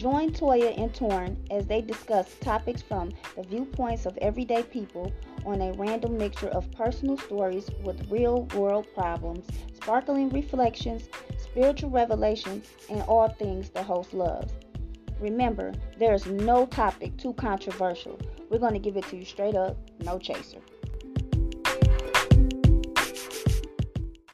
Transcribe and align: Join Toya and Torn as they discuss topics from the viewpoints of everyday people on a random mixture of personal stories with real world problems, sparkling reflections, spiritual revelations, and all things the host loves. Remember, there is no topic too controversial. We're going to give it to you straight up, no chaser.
Join 0.00 0.32
Toya 0.32 0.72
and 0.78 0.94
Torn 0.94 1.36
as 1.50 1.66
they 1.66 1.82
discuss 1.82 2.34
topics 2.40 2.80
from 2.80 3.12
the 3.36 3.42
viewpoints 3.42 4.06
of 4.06 4.16
everyday 4.16 4.62
people 4.62 5.12
on 5.44 5.60
a 5.60 5.74
random 5.74 6.16
mixture 6.16 6.48
of 6.48 6.72
personal 6.72 7.18
stories 7.18 7.68
with 7.84 8.10
real 8.10 8.44
world 8.54 8.86
problems, 8.94 9.46
sparkling 9.74 10.30
reflections, 10.30 11.10
spiritual 11.36 11.90
revelations, 11.90 12.70
and 12.88 13.02
all 13.02 13.28
things 13.28 13.68
the 13.68 13.82
host 13.82 14.14
loves. 14.14 14.54
Remember, 15.20 15.74
there 15.98 16.14
is 16.14 16.24
no 16.24 16.64
topic 16.64 17.14
too 17.18 17.34
controversial. 17.34 18.18
We're 18.48 18.56
going 18.56 18.72
to 18.72 18.78
give 18.78 18.96
it 18.96 19.04
to 19.08 19.18
you 19.18 19.26
straight 19.26 19.54
up, 19.54 19.76
no 20.02 20.18
chaser. 20.18 20.60